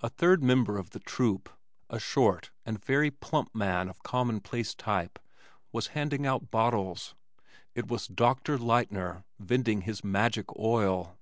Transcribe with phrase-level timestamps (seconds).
[0.00, 1.50] A third member of the "troupe,"
[1.90, 5.18] a short and very plump man of commonplace type,
[5.70, 7.14] was handing out bottles.
[7.74, 11.18] It was "Doctor" Lightner, vending his "Magic Oil."